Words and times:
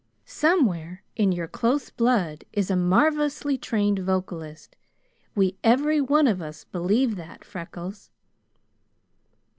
Somewhere 0.25 1.03
in 1.15 1.31
your 1.31 1.47
close 1.47 1.91
blood 1.91 2.43
is 2.53 2.71
a 2.71 2.75
marvelously 2.75 3.55
trained 3.55 3.99
vocalist; 3.99 4.75
we 5.35 5.57
every 5.63 6.01
one 6.01 6.25
of 6.25 6.41
us 6.41 6.63
believe 6.63 7.17
that, 7.17 7.45
Freckles. 7.45 8.09